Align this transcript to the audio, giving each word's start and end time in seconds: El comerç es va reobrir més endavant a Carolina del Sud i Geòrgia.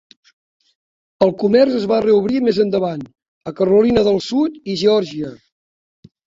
El 1.25 1.33
comerç 1.43 1.75
es 1.81 1.85
va 1.91 1.99
reobrir 2.07 2.41
més 2.47 2.61
endavant 2.65 3.05
a 3.53 3.55
Carolina 3.61 4.07
del 4.11 4.21
Sud 4.31 4.61
i 4.75 4.81
Geòrgia. 4.85 5.35